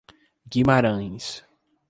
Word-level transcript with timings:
Guimarães 0.49 1.45